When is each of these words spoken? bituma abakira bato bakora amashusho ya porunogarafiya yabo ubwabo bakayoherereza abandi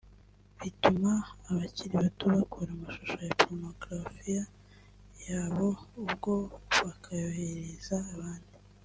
bituma 0.61 1.11
abakira 1.49 1.93
bato 2.05 2.25
bakora 2.35 2.69
amashusho 2.77 3.17
ya 3.25 3.33
porunogarafiya 3.39 4.43
yabo 5.27 5.67
ubwabo 6.01 6.33
bakayoherereza 6.85 7.97
abandi 8.13 8.51